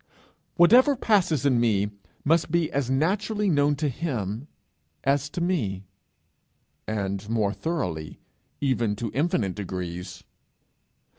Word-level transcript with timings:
Whatever 0.55 0.95
passes 0.95 1.45
in 1.45 1.59
me 1.59 1.91
must 2.25 2.49
be 2.49 2.71
as 2.71 2.89
naturally 2.89 3.51
known 3.51 3.75
to 3.75 3.87
him 3.87 4.47
as 5.03 5.29
to 5.29 5.41
me, 5.41 5.85
and 6.87 7.29
more 7.29 7.53
thoroughly, 7.53 8.19
even 8.59 8.95
to 8.95 9.11
infinite 9.13 9.53
degrees. 9.53 10.23